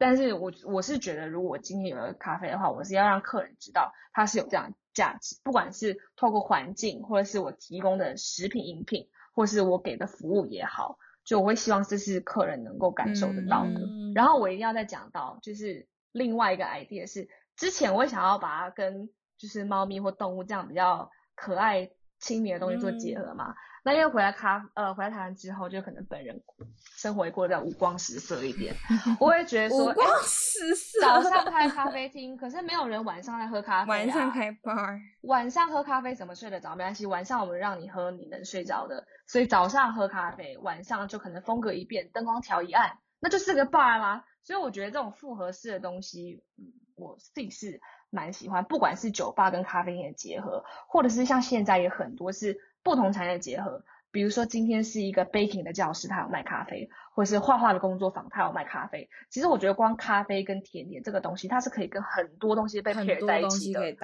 [0.00, 9.08] 但是我我是觉得，如果我今天有了咖啡的话，我是要让客人知道它是有这样的价值，不管是透过环境，或者是我提供的食品饮品。
[9.32, 13.80] 或是我给的服务也好，就我会希望这是客人能够感受得到的。
[13.80, 19.08] 嗯、然后我一定要再讲到，就是另外一个 idea 是，之前我想要把它跟
[19.38, 23.50] 就是猫咪或动物这样比较可爱亲密的东西做结合嘛。
[23.50, 26.38] 嗯那因为回来咖呃回来台湾之后，就可能本人
[26.76, 28.74] 生活也过得五光十色一点，
[29.18, 31.00] 我会觉得说五光十色。
[31.00, 33.96] 早上开咖啡厅，可是没有人晚上在喝咖啡，啊。
[33.96, 36.76] 晚上开 bar，晚上喝咖啡怎么睡得着？
[36.76, 39.06] 没关系，晚上我们让你喝你能睡着的。
[39.26, 44.26] 所以早上喝咖啡，晚上就可能风格一变，灯光调一暗，那就是个 bar 啦。
[44.42, 47.80] 所以我觉得这种复合式的东西，嗯，我自己是
[48.10, 48.64] 蛮喜欢。
[48.64, 52.58] 不管是酒吧跟咖啡店的结合，或者是像现在也很多是。
[52.82, 59.10] 不同产业的结合，比如说今天是一个 baking 的教室，他有卖咖啡，或者是画画的工作坊，他有卖咖啡。
[59.28, 63.94] 其实我觉得光咖啡跟甜点这个东西，它是可以跟很多东西被配在一起的，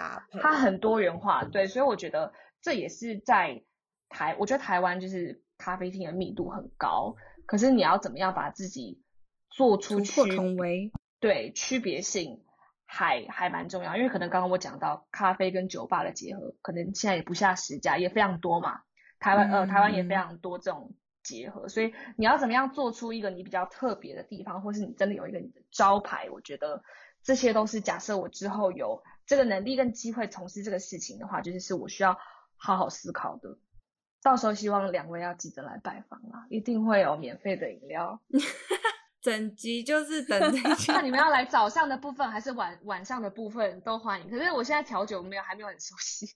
[0.42, 1.42] 它很多元化。
[1.44, 3.62] 对，所以我觉得这也是在
[4.10, 7.16] 台，我觉得台湾就是咖啡厅的密度很高，
[7.46, 9.00] 可是你要怎么样把自己
[9.48, 12.42] 做出区别，对，区别性。
[12.86, 18.80] 还还蛮重要，因为可能刚刚我讲到咖啡跟酒吧的结合，可能现在也不下十家，也非常多嘛。
[19.18, 26.82] 台湾呃台湾也非常多这种结合，所以你要怎么样做出一个你比较特别的地方，或是你真的有一个你的招牌，我觉得
[27.22, 32.16] 这些都是假设我之后有这个能力跟机会从事这个事情的话，就是是我需要
[32.56, 33.58] 好好思考的。
[34.22, 38.20] 到时候希望两位要记得来拜访啦，一定会有免费的饮料。
[39.26, 40.92] 整集就是等这些。
[40.92, 44.30] 那你们要来早上的部分还是晚晚上的部分都欢迎。
[44.30, 46.26] 可是我现在调酒没有还没有很熟悉，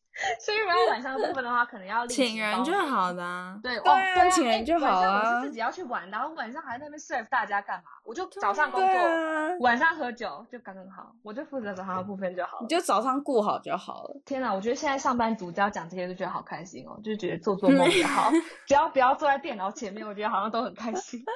[0.44, 3.57] 所以如果要晚上的部分的话，可能要请人就好的啊。
[3.62, 4.92] 对，对啊，请人就好啊。
[4.92, 7.85] 晚上我是自己要去玩，然后晚上还在那边 serve 大家干嘛？
[8.05, 11.14] 我就早上工作，啊、晚上喝酒就刚刚好。
[11.22, 12.62] 我就负责早上的部分就好了。
[12.62, 14.20] 你就早上顾好就好了。
[14.24, 18.33] 天哪，我觉得现在上班族只要讲这些就觉得好开心哦，就觉得做做梦也好，
[18.66, 21.22] 只要不要坐在电脑前面，我觉得好像都很开心。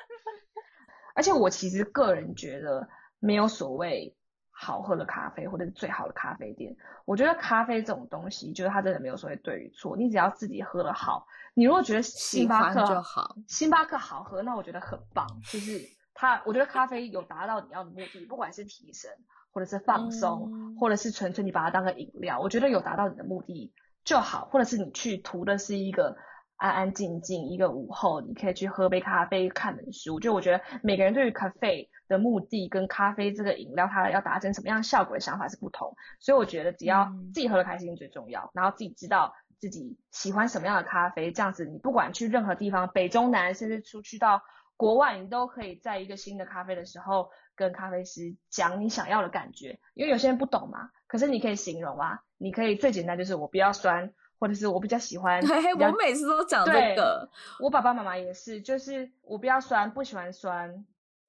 [1.15, 2.87] 而且我其实个人觉得
[3.19, 4.15] 没有所谓
[4.51, 6.77] 好喝的咖啡或者是最好的咖啡店。
[7.07, 9.97] 我觉得咖啡这种东西，就是它真的没有所谓对与错。
[9.97, 15.27] 你只要自己喝的好，你如果觉得星巴克就好，星巴克好喝，那我觉得很棒。
[15.51, 15.81] 就是
[16.15, 19.11] 它，我觉得咖啡有达到你要的目的，不管是提神，
[19.53, 23.73] 或者是放松，嗯、或者是纯粹你把它当个饮料，我觉得有达到你的目的
[24.05, 24.47] 就好。
[24.47, 26.17] 或者是你去图的是一个
[26.57, 30.21] 安安静静一个午后，你可以去喝杯咖啡，看本书。
[30.21, 44.41] 就我觉得每个人对于咖啡的目的跟咖啡这个饮料它要达成什么样效果的想法是不同，所以我觉得只要自己喝的开心最重要，嗯、然后自己知道自己喜欢什么样的咖啡，这样子你不管去任何地方，北中南，甚至出去到
[44.77, 54.13] 国外，你都可以在一个新的咖啡的时候跟咖啡师讲你想要的感觉，因为有些人不懂嘛，可是你可以形容啊，你可以最简单就是我不要酸。
[54.45, 55.41] 或者是我比较喜欢，
[55.81, 57.27] 我每次都讲这个。
[57.59, 60.85] 我爸爸妈妈也是，就是我比较酸，不喜欢酸，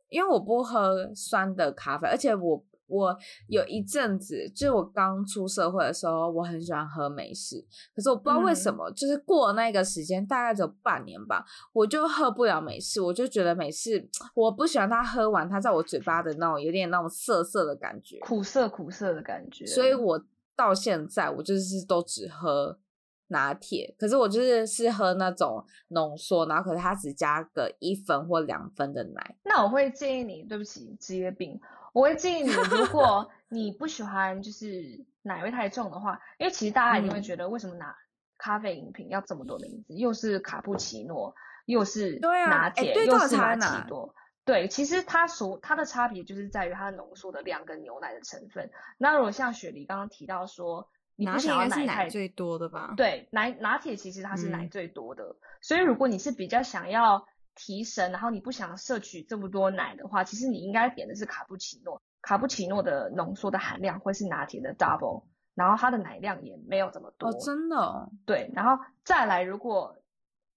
[0.10, 20.21] 因为我不喝酸的咖啡，而且我我有一阵子，就是我刚出社会的时候，我很喜欢喝美式，可是我不知道为什么，嗯、就是过了那个时间，大概只有半年吧，我就喝不了美式，我就觉得美式我不喜欢它喝完它在我嘴巴的那种有点那种涩涩的感觉，苦涩苦涩的感觉，所以我
[20.54, 22.78] 到现在我就是都只喝。
[23.27, 29.35] 拿铁，可是我就是是喝那种浓缩，然后可是它只加个一分或两分的奶。
[29.43, 31.59] 那我会建议你，对不起，职业病，
[31.91, 37.95] 我会建议你，如果 你不喜欢就是奶味太重的话，因为其实大家一定会觉得，为什么拿
[38.38, 39.95] 咖啡饮品要这么多名字？
[39.95, 41.33] 又是卡布奇诺，
[41.65, 44.13] 又是拿铁，对啊，又是玛奇朵。
[44.45, 48.69] 对，其实它所它的差别就是在于它浓缩的量跟牛奶的成分。
[48.99, 50.88] 那如果像雪梨刚刚提到说。
[51.17, 52.93] 拿铁应该是奶最多的吧？
[52.97, 57.25] 对，拿拿铁其实它是奶最多的，嗯，所以如果你是比较想要
[57.56, 62.01] 提神，然后你不想摄取这么多奶的话，其实你应该点的是卡布奇诺。
[62.21, 65.23] 卡布奇诺的浓缩的含量会是拿铁的 double，
[65.54, 67.30] 然后它的奶量也没有这么多。
[67.30, 68.12] 哦，真的哦？
[68.25, 69.95] 对，然后再来，如果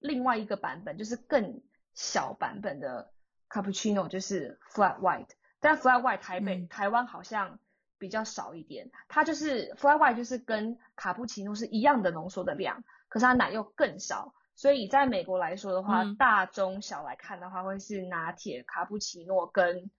[0.00, 1.62] 另外一个版本就是更
[1.94, 3.12] 小版本的
[3.48, 5.28] 卡布奇诺，就是 flat white，
[5.60, 7.60] 但 flat white 台北、嗯、台湾好像。
[7.98, 19.90] 比较少一点，它就是 flat white 就是跟卡布奇诺是一样的浓缩的量，可是它奶又更少，所以在美国来说的话，嗯、大中小来看的话，会是拿铁、卡布奇诺跟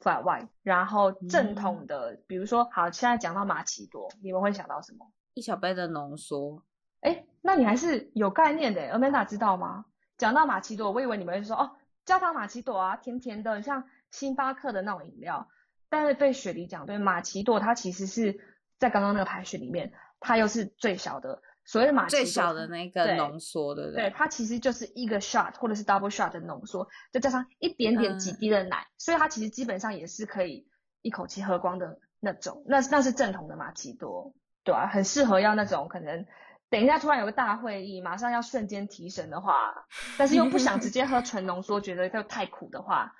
[0.00, 5.10] flat white，然后正统的，嗯、比如说好，现在讲到玛奇朵，你们会想到什么？
[5.34, 6.62] 一小杯的浓缩。
[7.00, 9.84] 哎，那你还是有概念的，Amanda 知道吗？
[10.18, 15.48] 讲到玛奇朵，我以为你们会说哦，焦糖玛奇朵啊，甜甜的，像星巴克的那种饮料。
[15.88, 18.38] 但是对雪梨讲，对马奇朵，它其实是
[18.78, 21.42] 在刚刚那个排序里面，它又是最小的。
[21.64, 30.68] 所谓的玛奇朵，最小的那个浓缩的，对，它其实就是一个 shot 或者是 double shot 的浓缩，再加上一点点几滴的奶，嗯，所以它其实基本上也是可以
[31.02, 32.62] 一口气喝光的那种。
[32.68, 36.24] 那那是正统的马奇朵，对啊，很适合要那种可能
[36.70, 43.12] 等一下突然有个大会议，马上要瞬间提神的话，但是又不想直接喝纯浓缩，觉得又太苦的话。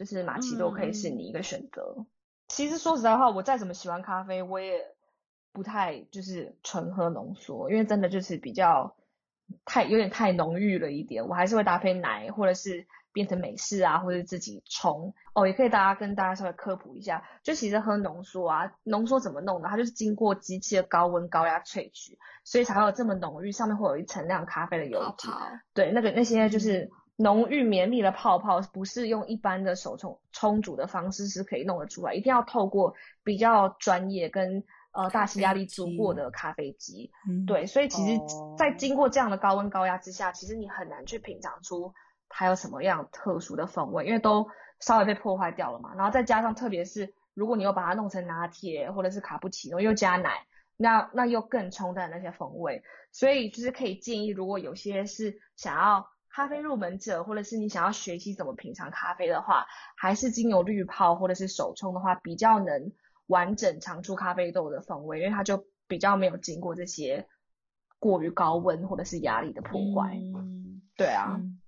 [0.00, 1.94] 就是玛奇朵可以是你一个选择。
[1.98, 2.06] 嗯。
[2.48, 4.80] 其实说实在话，我再怎么喜欢咖啡，我也
[5.52, 8.96] 不太就是纯喝浓缩，因为真的就是比较
[9.66, 11.28] 太有点太浓郁了一点。
[11.28, 15.12] 我还是会搭配奶，或者是变成美式啊，或者自己冲。
[15.34, 19.68] 哦，也可以大家跟大家稍微科普一下，就其实喝浓缩啊，浓缩怎么弄的？
[19.68, 25.28] 它就是经过机器的高温高压萃取，所以才会有这么浓郁，上面会有一层那样咖啡的油脂。
[25.74, 26.90] 对，那个那些就是。
[27.20, 37.10] 嗯浓郁绵密的泡泡不是用一般的手冲冲煮的方式是可以弄得出来，一定要透过比较专业跟呃大气压力煮过的咖啡机。
[37.46, 38.18] 对，所以其实，
[38.56, 41.92] 在经过这样的高温高压之下，其实你很难去品尝出
[42.30, 44.48] 它有什么样特殊的风味，因为都
[44.80, 45.94] 稍微被破坏掉了嘛。
[45.94, 50.46] 然后再加上，特别是如果你又把它弄成拿铁或者是卡布奇诺，又加奶，
[50.78, 52.82] 那那又更冲淡那些风味。
[53.12, 56.08] 所以就是可以建议，如果有些是想要。
[56.32, 59.66] 咖啡入门者，或者是你想要学习怎么品尝咖啡的话，
[59.96, 62.92] 还是精油滤泡或者是手冲的话，比较能
[63.26, 67.26] 完整尝出咖啡豆的风味，因为它就比较没有经过这些
[67.98, 70.16] 过于高温或者是压力的破坏。
[70.16, 71.36] 嗯，对啊。
[71.36, 71.60] 嗯，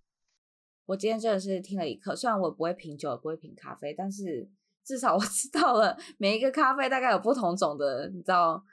[0.87, 4.49] 我今天真的是听了一课，虽然我不会品酒，也不会品咖啡，但是
[4.85, 8.65] 至少我知道了每一个咖啡大概有不同种的，你知道。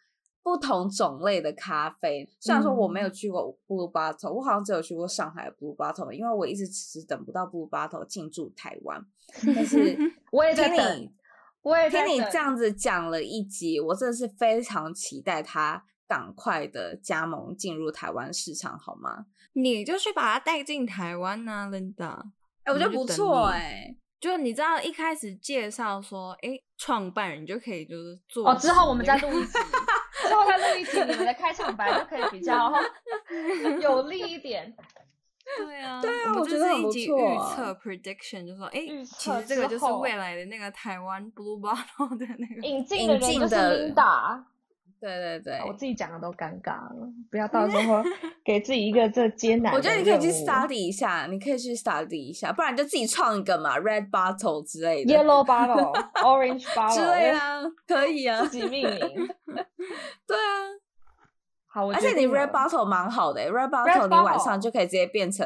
[0.42, 9.06] 不同种类的咖啡，虽然说我没有去过 Blue Bottle，、嗯、我好像只有去过上海 Blue Bottle，因为我一直迟迟等不到 Blue Bottle 进驻台湾。
[9.56, 9.98] 但是
[10.32, 11.12] 我也在等，
[11.62, 19.26] 我也在听你这样子讲了一集，我真的是非常期待它赶快的加盟进入台湾市场，好吗？
[19.54, 22.24] 你就去把它带进台湾呐、啊，Linda。
[22.64, 29.52] 哎、欸，我觉得不错哎、欸，就你知道一开始介绍说，哎、欸，创办人就可以就是做、哦，之后我们再录一集。
[30.30, 32.72] 之后再录一集，你们的开场白就可以比较
[33.82, 34.72] 有力一点。
[35.58, 44.44] 对啊，对啊，我觉得是一集预测 prediction，就说哎，其实这个就是未来的那个台湾 Blue Bottle 的那个引进的人就是 Linda。
[45.00, 48.04] 对对对，我自己讲的都尴尬了，不要到时候
[48.44, 49.74] 给自己一个这艰难。
[49.74, 57.40] 我觉得你可以去 study 一下，你可以去 study 一下，不然就自己创一个嘛，red bottle 之类的，yellow bottle，orange bottle，之类的，
[57.88, 59.00] 可以啊，自己命名。
[60.28, 60.68] 对啊。
[61.72, 65.46] 好，而且你 red bottle 蛮好的，red bottle 你晚上就可以直接变成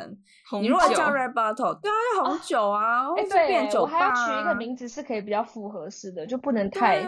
[0.49, 0.63] 红酒。
[0.63, 3.91] 你如果叫 red bottle，对啊，就红酒啊，会变酒吧。
[3.91, 7.03] 我还要取一个名字是可以比较复合式的，就不能太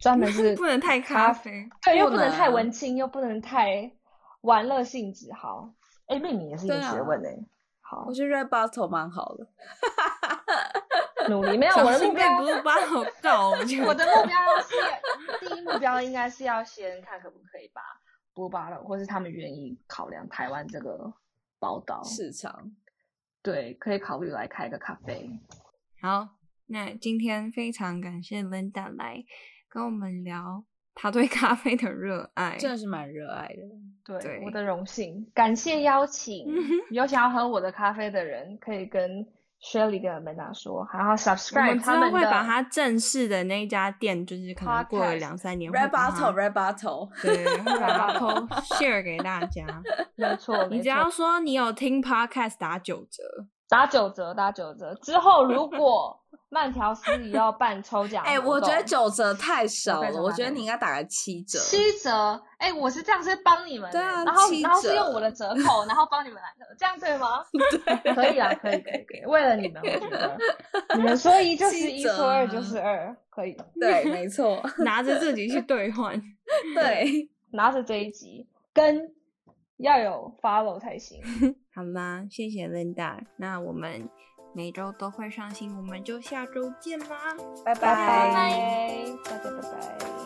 [0.00, 3.92] 专门 是，不能太咖啡，对，又不能太文青，又不能太
[4.40, 5.30] 玩乐性质。
[5.34, 5.68] 好，
[6.06, 7.46] 哎，命名也是一个学问诶。
[7.82, 9.46] 好，我觉得 red bottle 蛮好的。
[11.28, 13.56] 努力没有， 我的目标不是 bottle 高，我
[13.94, 14.76] 的目标是
[15.40, 17.82] 第一目标应该是要先看可不可以吧。
[18.36, 21.10] 不巴了，或是他们愿意考量台湾这个
[21.58, 22.70] 宝岛市场，
[23.40, 25.30] 对，可以考虑来开个咖啡。
[26.02, 26.28] 好，
[26.66, 29.24] 那今天非常感谢 Linda 来
[29.70, 30.62] 跟我们聊
[30.94, 33.62] 她对咖啡的热爱，真的是蛮热爱的。
[34.04, 36.46] 对，对我的荣幸，感谢邀请。
[36.90, 39.26] 有想要喝我的咖啡的人，可以跟。
[39.62, 49.66] Shirley 跟 Amanda 说，还要 subscribe 他们会把他正式的那一家店，就是可能过了两三年，Red Bottle，Red Bottle，对，Red Bottle share 给大家。
[50.14, 53.22] 没错，你只要说你有听 Podcast，打九折，
[53.68, 54.94] 打九折，打九折。
[55.02, 61.58] 之后如果慢条斯理要办抽奖，哎，我觉得九折太少了，我觉得你应该打个七折。
[61.58, 67.44] 七折，哎，我是这样是帮你们，对啊，然后然后是用我的折扣，然后帮你们来的，这样对吗？
[67.84, 70.38] 对，可以啊，可以，可以，可以，为了你们，我觉得
[70.96, 76.20] 你们说一就是一，说二就是二，可以， 对，没错，拿着自己去兑换，
[76.74, 79.12] 对，拿着这一集跟
[79.78, 81.20] 要有 follow 才行。
[81.74, 84.08] 好啦，谢谢 Linda，那我们。
[84.56, 90.25] 每周都会上新，我们就下周见啦，拜拜，拜拜，大家拜拜。